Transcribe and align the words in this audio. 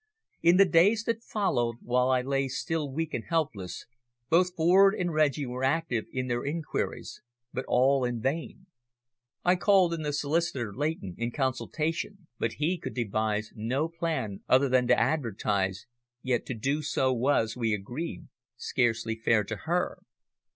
In 0.41 0.57
the 0.57 0.65
days 0.65 1.03
that 1.03 1.21
followed, 1.21 1.75
while 1.83 2.09
I 2.09 2.23
lay 2.23 2.47
still 2.47 2.91
weak 2.91 3.13
and 3.13 3.23
helpless, 3.23 3.85
both 4.31 4.55
Ford 4.55 4.95
and 4.95 5.13
Reggie 5.13 5.45
were 5.45 5.63
active 5.63 6.05
in 6.11 6.25
their 6.25 6.43
inquiries, 6.43 7.21
but 7.53 7.65
all 7.67 8.03
in 8.03 8.19
vain. 8.19 8.65
I 9.45 9.55
called 9.57 9.93
in 9.93 10.01
the 10.01 10.11
solicitor, 10.11 10.73
Leighton, 10.73 11.13
in 11.19 11.29
consultation, 11.29 12.25
but 12.39 12.53
he 12.53 12.79
could 12.79 12.95
devise 12.95 13.53
no 13.55 13.89
plan 13.89 14.39
other 14.49 14.69
than 14.69 14.87
to 14.87 14.99
advertise, 14.99 15.85
yet 16.23 16.47
to 16.47 16.55
do 16.55 16.81
so 16.81 17.13
was, 17.13 17.55
we 17.55 17.71
agreed, 17.71 18.27
scarcely 18.57 19.13
fair 19.15 19.43
to 19.43 19.55
her. 19.55 19.99